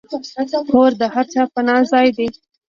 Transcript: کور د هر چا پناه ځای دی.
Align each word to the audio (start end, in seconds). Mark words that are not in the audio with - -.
کور 0.73 0.91
د 1.01 1.03
هر 1.13 1.25
چا 1.33 1.43
پناه 1.53 1.81
ځای 1.91 2.07
دی. 2.17 2.27